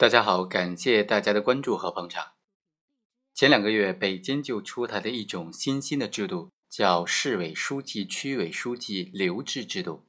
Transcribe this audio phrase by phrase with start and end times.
[0.00, 2.34] 大家好，感谢大家的关注和捧场。
[3.34, 10.06] 前两个月，北京就出台了一种新兴的制度，叫市委书记、区委书记留置制度。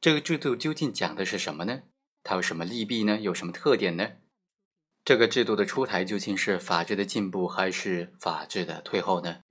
[0.00, 1.82] 这个制度究竟讲的是什么呢？
[2.22, 3.20] 它有什么利弊呢？
[3.20, 4.12] 有什么特点呢？
[5.04, 9.42] 这个制度的出台究竟是法治的进步，还是法治的退后呢？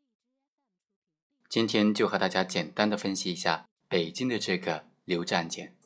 [1.47, 5.77] 今天就和大家简单的分析一下北京的这个留置案件。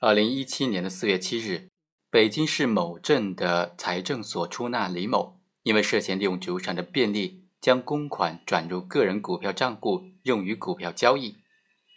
[0.00, 1.70] 二零一七年的四月七日，
[2.12, 11.38] 北京市某镇的财政所出纳李某，因为涉嫌利用职务上的便利，将公款转入个人股票账户用于股票交易，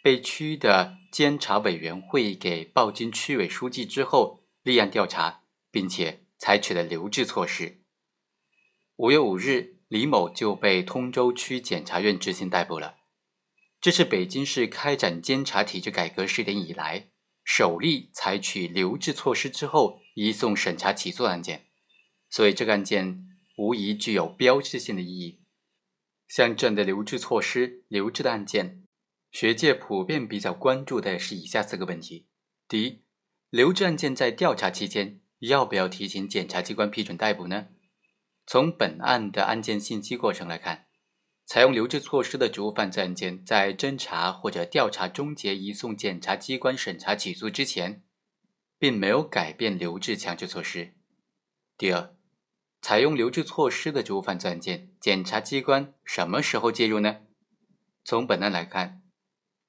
[0.02, 7.82] 被区的监察委员会给报经区委书记之后立案调查，并且采取了留置措施。
[8.96, 12.94] 五月五日，李某就被通州区检察院执行逮捕了。
[13.82, 17.08] 这是北京市开展监察体制改革试点以来。
[17.46, 21.66] 首例采取留置措施之后移送审查起诉案件，
[22.28, 23.24] 所以这个案件
[23.56, 25.40] 无疑具有标志性的意义。
[26.26, 28.82] 像这样的留置措施、留置的案件，
[29.30, 32.26] 学界普遍比较关注的是以下四个问题：
[32.66, 33.04] 第一，
[33.48, 37.68] 留置案件在调查期间要不要提请检察机关批准逮捕呢？
[38.44, 40.85] 从本案的案件信息过程来看。
[41.46, 48.02] 采用留置措施的职务犯罪案件，在侦查或者调查终结移送检察机关审查起诉之前，
[48.80, 50.94] 并没有改变留置强制措施。
[51.78, 52.16] 第二，
[52.82, 57.18] 采用留置措施的职务犯罪案件，检察机关什么时候介入呢？
[58.04, 59.02] 从本案来看，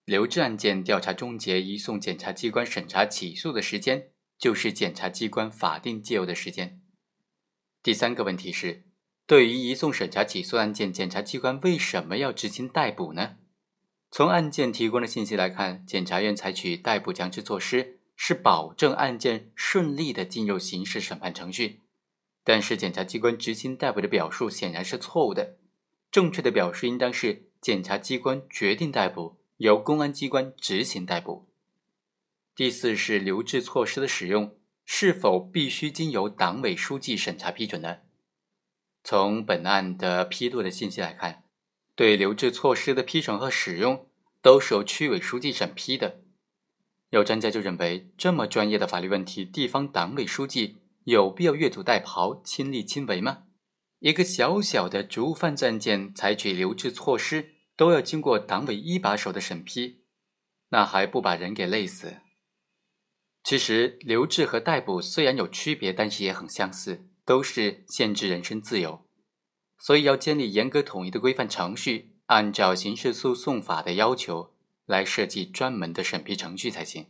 [0.04, 6.82] 留置案件调查终结移送检察机关审查起诉的时间，就是检察机关法定介入的时间。
[7.84, 8.87] 第三个问题是。
[9.28, 13.36] 对于移送审查起诉案件，检察机关为什么要执行逮捕呢？
[14.10, 21.82] 从案件提供的信息来看，检察院采取逮捕强制措施是保证案件顺利的进入刑事审判程序。
[22.46, 25.58] 但是，检察机关执行逮捕的表述显然是错误的。
[26.10, 31.50] 正确的表述应当是检察机关决定逮捕，由公安机关执行逮捕。
[32.56, 34.56] 第四是留置措施的使用
[34.86, 37.98] 是否必须经由党委书记审查批准呢？
[39.10, 41.46] 从本案的披露的信息来看，
[41.96, 44.06] 对留置措施的批准和使用
[44.42, 46.20] 都是由区委书记审批的。
[47.12, 53.44] 有专家就认为，这么专业的法律问题，地方党委书记有必要越俎代庖、亲力亲为吗？
[54.00, 60.02] 一个小小的职务犯罪案件，采取留置措施都要经过党委一把手的审批，
[60.72, 62.18] 那还不把人给累死？
[63.42, 67.08] 其实，留置和逮捕虽然有区别，但是也很相似。
[67.28, 69.06] 都是限制人身自由，
[69.78, 74.54] 所以要建立严格统一的规范程序，按照刑事诉讼法的要求
[74.86, 77.08] 来设计专门的审批程序才行。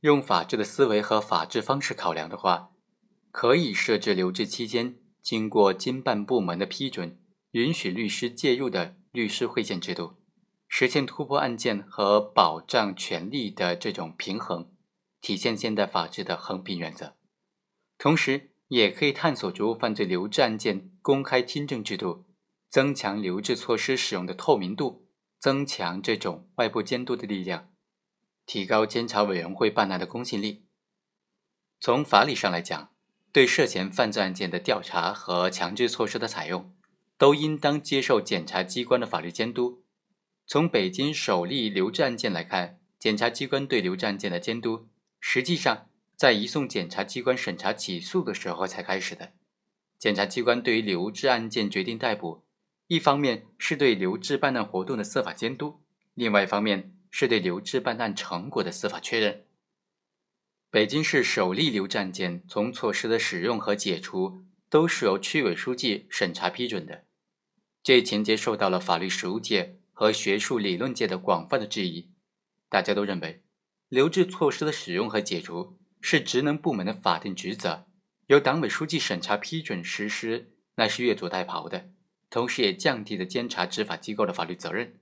[0.00, 2.72] 用法治的思维和法治方式考量的话，
[3.30, 7.18] 可以设置留置期间经过经办部门的批准，
[7.52, 10.12] 允许律师介入的律师会见制度，
[10.68, 14.70] 实现突破案件和保障权利的这种平衡，
[15.22, 17.14] 体现现代法治的横平原则，
[17.96, 18.51] 同时。
[18.72, 22.24] 也可以探索职务犯罪留置案件公开听证制度，
[22.70, 25.06] 增强留置措施使用的透明度，
[25.38, 27.68] 增强这种外部监督的力量，
[28.46, 30.64] 提高监察委员会办案的公信力。
[31.80, 32.88] 从法理上来讲，
[33.30, 36.74] 对涉嫌犯罪案件的调查和强制措施的采用，
[37.18, 39.82] 都应当接受检察机关的法律监督。
[40.46, 44.88] 从北京首例留置案件来看，检察机关对留置案件的监督，
[45.20, 45.88] 实际上。
[46.22, 49.32] 在移送检察机关审查起诉的时候才开始的。
[49.98, 52.44] 检察机关对于留置案件决定逮捕，
[52.86, 55.82] 一方面是对留置办案活动的司法监督，
[56.14, 59.46] 另外一方面是对留置办案成果的司法确认。
[60.70, 67.02] 北京市首例留置案件，从措施的使用和解除都是由区委书记审查批准的，
[67.82, 72.12] 这一情节受到了法律实务界和学术理论界的广泛的质疑。
[72.68, 73.42] 大家都认为，
[73.88, 75.80] 留置措施的使用和解除。
[76.02, 77.86] 是职能部门的法定职责，
[78.26, 81.90] 由党委书记审查批准实施，那是越俎代庖的，
[82.28, 84.98] 同时也降低了监察执法机构的法律责任。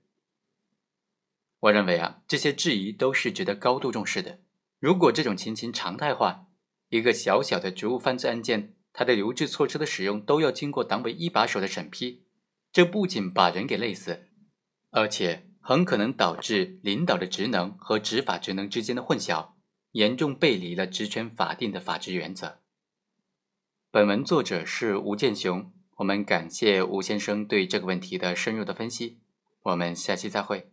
[1.61, 4.39] 我认为啊，这些质疑都是值得高度重视的。
[4.79, 6.47] 如果这种情形常态化，
[6.89, 12.25] 一个小小的职务犯罪案件，它的留置措施的使用都要经过党委一把手的审批，
[12.71, 14.27] 这不仅把人给累死，
[14.91, 19.53] 而且很可能导致领导的职能和执法职能之间的混淆。
[19.91, 22.59] 严重背离了职权法定的法治原则。
[23.89, 29.19] 本文作者是吴建雄，我们感谢吴先生对这个问题的深入的分析。
[29.63, 30.71] 我们下期再会。